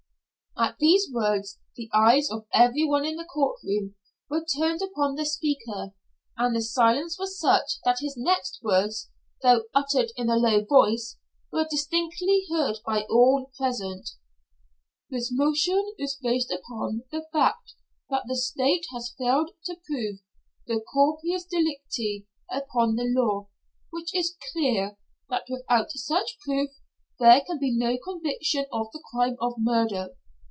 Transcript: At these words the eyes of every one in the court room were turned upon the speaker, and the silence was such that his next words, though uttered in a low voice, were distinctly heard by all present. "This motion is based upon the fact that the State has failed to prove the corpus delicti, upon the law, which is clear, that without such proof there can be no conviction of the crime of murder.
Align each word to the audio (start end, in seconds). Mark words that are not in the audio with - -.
At 0.57 0.77
these 0.77 1.09
words 1.11 1.57
the 1.75 1.89
eyes 1.91 2.29
of 2.29 2.45
every 2.53 2.83
one 2.85 3.03
in 3.03 3.15
the 3.15 3.25
court 3.25 3.57
room 3.63 3.95
were 4.29 4.45
turned 4.45 4.81
upon 4.81 5.15
the 5.15 5.25
speaker, 5.25 5.95
and 6.37 6.55
the 6.55 6.61
silence 6.61 7.17
was 7.17 7.39
such 7.39 7.79
that 7.83 7.99
his 8.01 8.15
next 8.15 8.59
words, 8.61 9.09
though 9.41 9.63
uttered 9.73 10.11
in 10.17 10.29
a 10.29 10.35
low 10.35 10.63
voice, 10.63 11.17
were 11.51 11.65
distinctly 11.67 12.45
heard 12.51 12.79
by 12.85 13.03
all 13.09 13.49
present. 13.57 14.09
"This 15.09 15.31
motion 15.31 15.95
is 15.97 16.19
based 16.21 16.51
upon 16.51 17.05
the 17.11 17.25
fact 17.31 17.73
that 18.11 18.25
the 18.27 18.35
State 18.35 18.85
has 18.93 19.15
failed 19.17 19.51
to 19.65 19.77
prove 19.87 20.19
the 20.67 20.79
corpus 20.81 21.45
delicti, 21.45 22.27
upon 22.51 22.97
the 22.97 23.05
law, 23.05 23.47
which 23.89 24.13
is 24.13 24.37
clear, 24.51 24.97
that 25.29 25.45
without 25.49 25.89
such 25.91 26.37
proof 26.41 26.69
there 27.19 27.41
can 27.47 27.57
be 27.57 27.75
no 27.75 27.97
conviction 27.97 28.65
of 28.71 28.91
the 28.91 29.01
crime 29.11 29.37
of 29.39 29.53
murder. 29.57 30.09